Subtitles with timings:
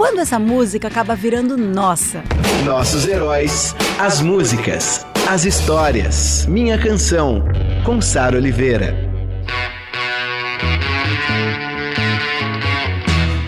[0.00, 2.22] Quando essa música acaba virando nossa?
[2.64, 6.46] Nossos heróis, as músicas, as histórias.
[6.46, 7.44] Minha canção,
[7.84, 8.96] com Sara Oliveira.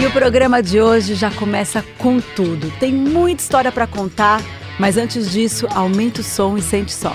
[0.00, 2.72] E o programa de hoje já começa com tudo.
[2.78, 4.40] Tem muita história para contar,
[4.78, 7.12] mas antes disso, aumenta o som e sente só.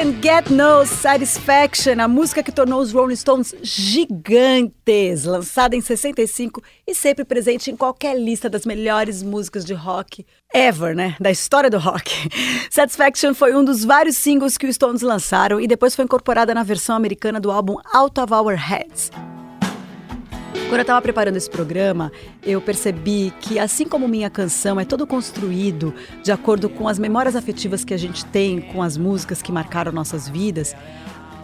[0.00, 6.62] Can Get No Satisfaction, a música que tornou os Rolling Stones gigantes, lançada em 65
[6.86, 11.16] e sempre presente em qualquer lista das melhores músicas de rock ever, né?
[11.20, 12.10] Da história do rock.
[12.70, 16.62] Satisfaction foi um dos vários singles que os Stones lançaram e depois foi incorporada na
[16.62, 19.10] versão americana do álbum Out of Our Heads.
[20.52, 22.10] Quando eu estava preparando esse programa,
[22.42, 27.36] eu percebi que, assim como minha canção é todo construído de acordo com as memórias
[27.36, 30.74] afetivas que a gente tem com as músicas que marcaram nossas vidas,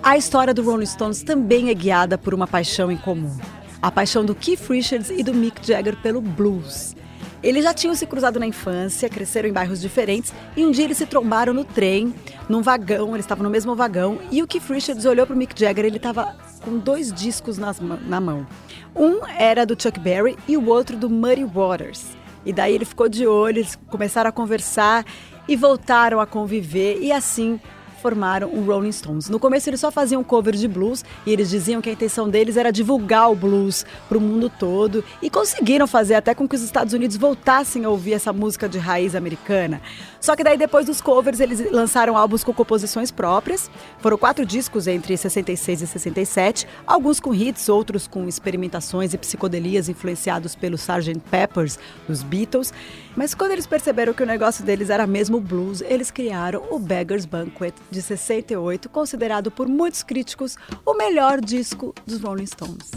[0.02, 3.36] a história do Rolling Stones também é guiada por uma paixão em comum.
[3.80, 6.96] A paixão do Keith Richards e do Mick Jagger pelo blues.
[7.42, 10.96] Eles já tinham se cruzado na infância, cresceram em bairros diferentes e um dia eles
[10.96, 12.12] se trombaram no trem,
[12.48, 15.58] num vagão, eles estavam no mesmo vagão e o Keith Richards olhou para o Mick
[15.58, 18.46] Jagger, ele estava com dois discos nas, na mão.
[18.94, 22.16] Um era do Chuck Berry e o outro do Muddy Waters.
[22.44, 25.04] E daí ele ficou de olho, eles começaram a conversar
[25.48, 27.60] e voltaram a conviver e assim
[28.06, 29.28] formaram o Rolling Stones.
[29.28, 32.56] No começo eles só faziam cover de blues e eles diziam que a intenção deles
[32.56, 36.62] era divulgar o blues para o mundo todo e conseguiram fazer até com que os
[36.62, 39.82] Estados Unidos voltassem a ouvir essa música de raiz americana.
[40.20, 43.68] Só que daí depois dos covers eles lançaram álbuns com composições próprias.
[43.98, 49.88] Foram quatro discos entre 66 e 67, alguns com hits, outros com experimentações e psicodelias
[49.88, 51.20] influenciados pelo Sgt.
[51.28, 51.76] Peppers,
[52.08, 52.72] dos Beatles.
[53.16, 57.24] Mas quando eles perceberam que o negócio deles era mesmo blues, eles criaram o Beggars
[57.24, 62.90] Banquet de 68, considerado por muitos críticos o melhor disco dos Rolling Stones.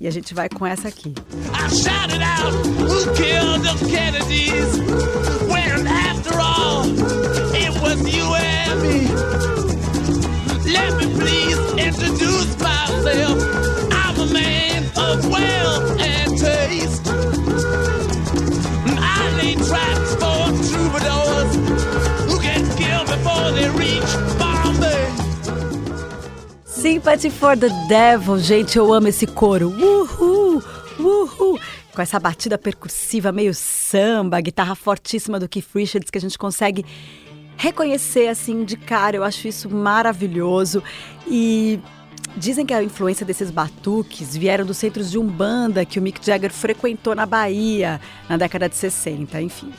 [0.00, 1.14] E a gente vai com essa aqui.
[10.66, 11.46] Let me please
[26.86, 29.70] Sympathy for the Devil, gente, eu amo esse coro.
[29.70, 30.62] Uhul,
[31.00, 31.58] uhul.
[31.92, 36.86] Com essa batida percussiva meio samba, guitarra fortíssima do Keith Richards que a gente consegue
[37.56, 39.16] reconhecer assim de cara.
[39.16, 40.80] Eu acho isso maravilhoso
[41.26, 41.80] e
[42.36, 46.52] Dizem que a influência desses batuques vieram dos centros de Umbanda que o Mick Jagger
[46.52, 49.72] frequentou na Bahia na década de 60, enfim.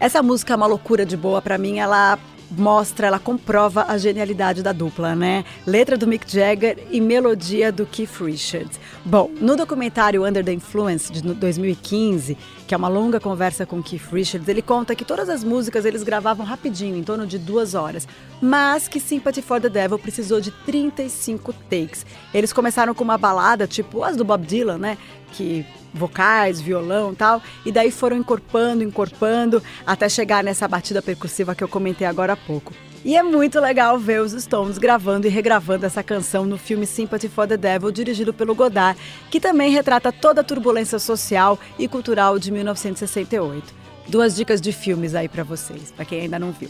[0.00, 2.18] Essa música é uma loucura de boa para mim, ela
[2.50, 5.44] mostra, ela comprova a genialidade da dupla, né?
[5.66, 8.78] Letra do Mick Jagger e melodia do Keith Richards.
[9.04, 14.12] Bom, no documentário Under the Influence de 2015, que é uma longa conversa com Keith
[14.12, 18.06] Richards, ele conta que todas as músicas eles gravavam rapidinho, em torno de duas horas,
[18.40, 22.04] mas que Sympathy for the Devil precisou de 35 takes.
[22.34, 24.98] Eles começaram com uma balada, tipo as do Bob Dylan, né?
[25.32, 31.64] Que vocais, violão tal, e daí foram encorpando, encorpando, até chegar nessa batida percussiva que
[31.64, 32.72] eu comentei agora há pouco.
[33.02, 37.28] E é muito legal ver os Stones gravando e regravando essa canção no filme Sympathy
[37.28, 38.98] for the Devil, dirigido pelo Godard,
[39.30, 43.79] que também retrata toda a turbulência social e cultural de 1968.
[44.10, 46.68] Duas dicas de filmes aí para vocês, para quem ainda não viu.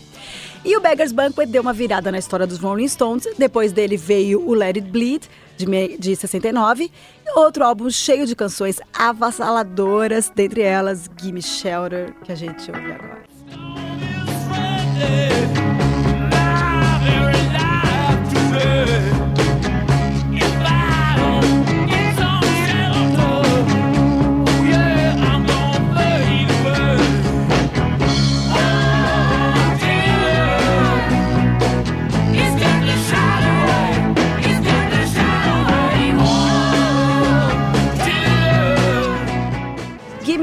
[0.62, 3.26] E o Beggars Banquet deu uma virada na história dos Rolling Stones.
[3.38, 5.22] Depois dele veio o Let It Bleed,
[5.56, 6.90] de, de 69.
[7.34, 13.24] Outro álbum cheio de canções avassaladoras, dentre elas Gimme Shelter, que a gente ouve agora.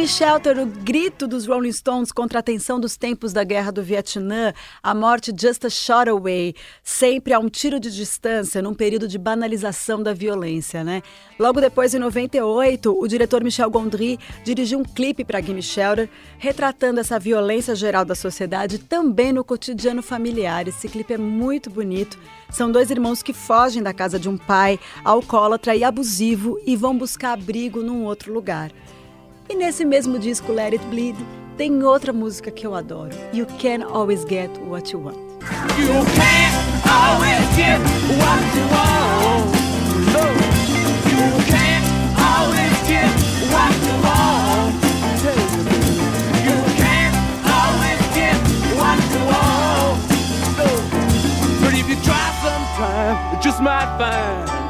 [0.07, 4.53] Shelter, o grito dos Rolling Stones contra a tensão dos tempos da guerra do Vietnã,
[4.81, 9.17] a morte just a shot away, sempre a um tiro de distância, num período de
[9.17, 11.01] banalização da violência, né?
[11.37, 17.01] Logo depois, em 98, o diretor Michel Gondry dirigiu um clipe para Gimme Shelter, retratando
[17.01, 20.67] essa violência geral da sociedade também no cotidiano familiar.
[20.67, 22.17] Esse clipe é muito bonito.
[22.49, 26.97] São dois irmãos que fogem da casa de um pai alcoólatra e abusivo e vão
[26.97, 28.71] buscar abrigo num outro lugar.
[29.49, 31.15] E nesse mesmo disco, Let It Bleed,
[31.55, 33.15] tem outra música que eu adoro.
[33.33, 35.17] You Can Always Get What You Want.
[35.77, 36.53] You can't
[36.85, 37.79] always get
[38.19, 39.47] what you want.
[41.15, 41.23] You
[42.19, 43.09] always get
[48.75, 49.97] what you want.
[51.61, 52.27] But if you try
[53.41, 54.66] just might find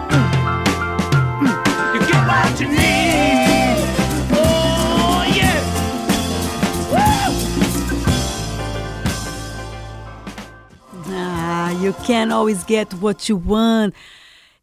[12.08, 13.94] You can always get what you want.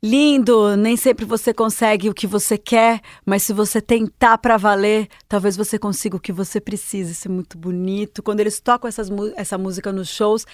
[0.03, 5.09] Lindo, nem sempre você consegue o que você quer, mas se você tentar para valer,
[5.29, 7.13] talvez você consiga o que você precisa.
[7.13, 8.23] Isso é muito bonito.
[8.23, 10.47] Quando eles tocam essas, essa música nos shows,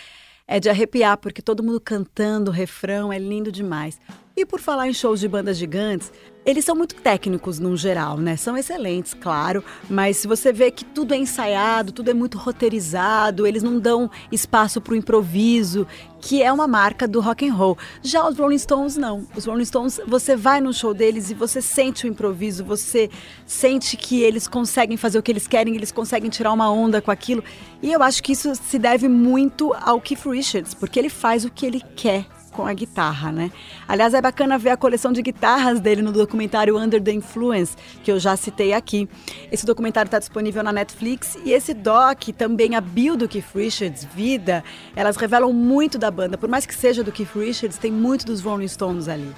[0.49, 4.01] é de arrepiar, porque todo mundo cantando o refrão é lindo demais.
[4.41, 6.11] E por falar em shows de bandas gigantes,
[6.47, 8.39] eles são muito técnicos no geral, né?
[8.39, 13.47] São excelentes, claro, mas se você vê que tudo é ensaiado, tudo é muito roteirizado,
[13.47, 15.87] eles não dão espaço para o improviso,
[16.23, 17.77] que é uma marca do rock and roll.
[18.03, 19.27] Já os Rolling Stones não.
[19.37, 23.11] Os Rolling Stones, você vai no show deles e você sente o improviso, você
[23.45, 27.11] sente que eles conseguem fazer o que eles querem, eles conseguem tirar uma onda com
[27.11, 27.45] aquilo.
[27.83, 31.51] E eu acho que isso se deve muito ao Keith Richards, porque ele faz o
[31.51, 33.51] que ele quer com a guitarra, né?
[33.87, 38.11] Aliás, é bacana ver a coleção de guitarras dele no documentário Under the Influence, que
[38.11, 39.09] eu já citei aqui.
[39.51, 44.07] Esse documentário está disponível na Netflix e esse doc, também a bio do Keith Richards,
[44.15, 44.63] Vida,
[44.95, 46.37] elas revelam muito da banda.
[46.37, 49.35] Por mais que seja do Keith Richards, tem muito dos Rolling Stones ali.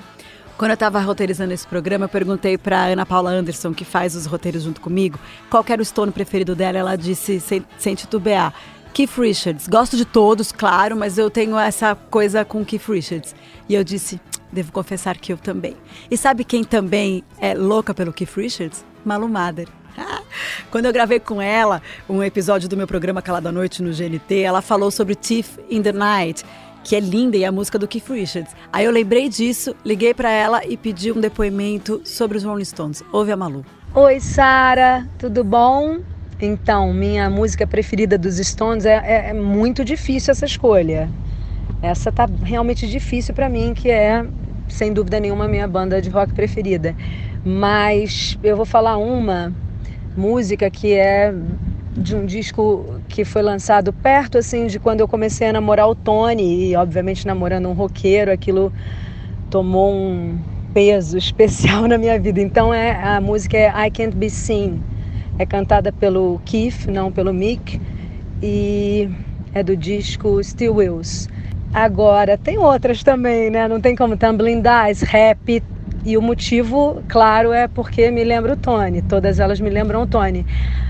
[0.57, 4.27] Quando eu estava roteirizando esse programa, eu perguntei para Ana Paula Anderson, que faz os
[4.27, 5.19] roteiros junto comigo,
[5.51, 6.79] qual era o Stone preferido dela.
[6.79, 8.55] Ela disse, sem, sem titubear,
[8.93, 9.67] Keith Richards.
[9.67, 13.35] Gosto de todos, claro, mas eu tenho essa coisa com Keith Richards.
[13.69, 14.21] E eu disse,
[14.53, 15.77] devo confessar que eu também.
[16.11, 18.85] E sabe quem também é louca pelo Keith Richards?
[19.05, 19.67] Malu Mader.
[20.71, 24.61] Quando eu gravei com ela um episódio do meu programa Calada Noite no GNT, ela
[24.61, 26.45] falou sobre Thief in the Night,
[26.85, 28.55] que é linda e é a música do Keith Richards.
[28.73, 33.03] Aí eu lembrei disso, liguei para ela e pedi um depoimento sobre os Rolling Stones.
[33.11, 33.65] Ouve a Malu.
[33.95, 36.01] Oi, Sara, tudo bom?
[36.45, 41.09] Então, minha música preferida dos Stones é, é, é muito difícil essa escolha.
[41.81, 44.27] Essa tá realmente difícil para mim, que é,
[44.69, 46.97] sem dúvida nenhuma, a minha banda de rock preferida.
[47.45, 49.53] Mas eu vou falar uma
[50.17, 51.33] música que é
[51.97, 55.95] de um disco que foi lançado perto assim de quando eu comecei a namorar o
[55.95, 58.73] Tony e obviamente namorando um roqueiro, aquilo
[59.49, 60.37] tomou um
[60.75, 62.41] peso especial na minha vida.
[62.41, 64.83] Então é a música é I Can't Be Seen
[65.43, 67.81] é cantada pelo Keith, não pelo Mick,
[68.43, 69.09] e
[69.53, 71.29] é do disco Still Wills.
[71.75, 73.67] Agora, tem outras também, né?
[73.67, 75.63] Não tem como Tumbling Dice, Rap,
[76.05, 79.03] e o motivo, claro, é porque me lembra o Tony.
[79.03, 80.45] Todas elas me lembram o Tony.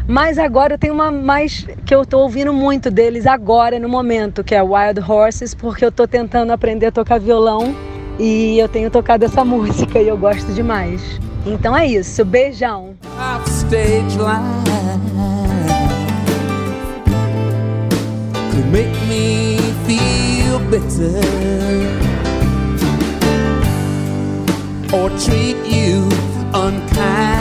[0.06, 4.42] Mas agora eu tenho uma mais que eu estou ouvindo muito deles agora, no momento,
[4.42, 7.74] que é Wild Horses, porque eu estou tentando aprender a tocar violão
[8.18, 11.20] e eu tenho tocado essa música e eu gosto demais.
[11.46, 12.94] Então é isso, beijão.
[13.72, 14.66] Stage line
[18.50, 21.16] could make me feel better
[24.94, 26.06] or treat you
[26.52, 27.31] unkind.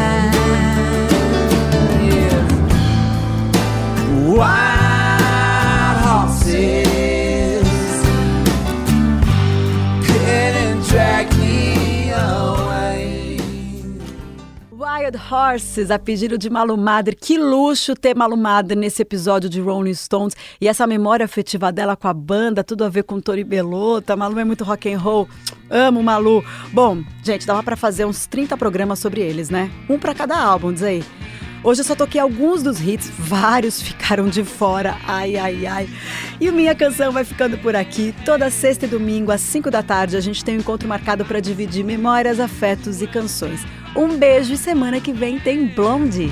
[15.18, 17.16] Horses, a pedido de Malu Madre.
[17.16, 20.36] Que luxo ter Malu Madre nesse episódio de Rolling Stones.
[20.60, 24.16] E essa memória afetiva dela com a banda, tudo a ver com Tori Belota.
[24.16, 25.28] Malu é muito rock and roll.
[25.70, 26.44] Amo Malu.
[26.74, 29.72] Bom, gente, dava para fazer uns 30 programas sobre eles, né?
[29.90, 31.04] Um para cada álbum, diz aí.
[31.64, 34.98] Hoje eu só toquei alguns dos hits, vários ficaram de fora.
[35.06, 35.90] Ai, ai, ai.
[36.40, 38.16] E o Minha Canção vai ficando por aqui.
[38.26, 41.40] Toda sexta e domingo, às 5 da tarde, a gente tem um encontro marcado para
[41.40, 43.62] dividir memórias, afetos e canções.
[43.96, 46.32] Um beijo e semana que vem tem Blondie.